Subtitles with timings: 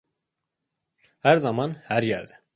[1.19, 2.43] Her zaman, her yerde.